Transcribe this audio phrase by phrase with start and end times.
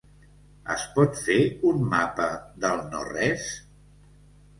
[0.75, 1.35] Es pot fer
[1.71, 2.25] un mapa
[2.65, 3.45] del no-res?